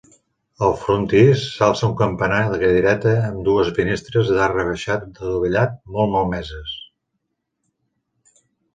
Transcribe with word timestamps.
Al 0.67 0.71
frontis 0.85 1.43
s'alça 1.57 1.85
un 1.89 1.93
campanar 1.99 2.39
de 2.53 2.57
cadireta 2.63 3.13
amb 3.29 3.45
dues 3.51 3.71
finestres 3.77 4.33
d'arc 4.39 4.59
rebaixat, 4.61 5.07
adovellat, 5.13 5.81
molt 5.99 6.15
malmeses. 6.19 6.77